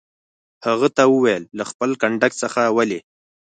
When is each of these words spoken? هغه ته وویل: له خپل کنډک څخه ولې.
هغه 0.65 0.87
ته 0.95 1.03
وویل: 1.13 1.43
له 1.57 1.63
خپل 1.71 1.89
کنډک 2.01 2.31
څخه 2.41 2.61
ولې. 2.77 2.99